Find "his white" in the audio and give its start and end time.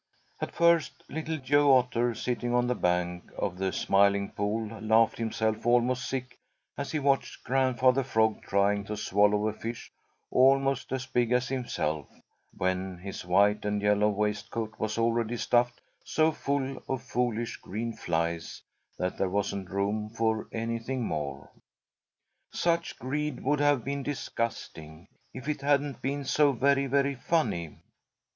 12.97-13.63